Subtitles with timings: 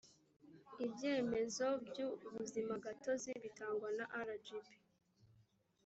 [0.85, 4.67] ibyemezo byu ubuzimagatozi bitangwa na rgb